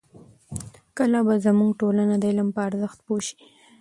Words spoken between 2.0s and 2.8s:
د علم په